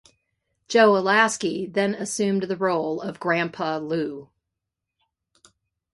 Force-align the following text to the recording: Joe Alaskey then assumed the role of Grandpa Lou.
Joe 0.67 0.93
Alaskey 0.97 1.67
then 1.71 1.93
assumed 1.93 2.41
the 2.45 2.57
role 2.57 2.99
of 3.03 3.19
Grandpa 3.19 3.77
Lou. 3.77 4.31